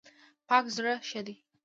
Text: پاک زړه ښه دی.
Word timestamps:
پاک 0.47 0.65
زړه 0.75 0.93
ښه 1.09 1.21
دی. 1.25 1.35